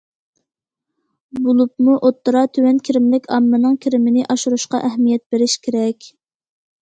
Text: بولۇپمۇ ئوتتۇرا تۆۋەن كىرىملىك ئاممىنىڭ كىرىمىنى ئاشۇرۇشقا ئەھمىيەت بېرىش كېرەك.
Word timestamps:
بولۇپمۇ 1.47 1.97
ئوتتۇرا 1.99 2.41
تۆۋەن 2.57 2.79
كىرىملىك 2.89 3.29
ئاممىنىڭ 3.35 3.77
كىرىمىنى 3.83 4.25
ئاشۇرۇشقا 4.35 4.79
ئەھمىيەت 4.87 5.25
بېرىش 5.35 5.59
كېرەك. 5.69 6.09